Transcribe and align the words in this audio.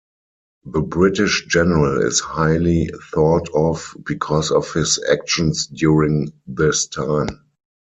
The 0.65 0.81
British 0.81 1.45
General 1.45 2.01
is 2.01 2.21
highly 2.21 2.89
thought 3.13 3.47
of 3.53 3.95
because 4.03 4.49
of 4.49 4.73
his 4.73 4.97
actions 5.11 5.67
during 5.67 6.33
this 6.47 6.87
time. 6.87 7.45